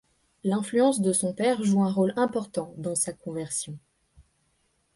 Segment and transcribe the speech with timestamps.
[0.43, 3.77] L'influence de son père joue un rôle important dans sa conversion.